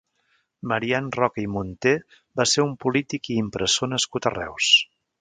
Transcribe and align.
Marian 0.71 1.11
Roca 1.17 1.39
i 1.43 1.45
Munté 1.57 1.93
va 2.41 2.49
ser 2.55 2.65
un 2.71 2.75
polític 2.87 3.33
i 3.35 3.39
impressor 3.45 3.95
nascut 3.97 4.31
a 4.33 4.37
Reus. 4.41 4.77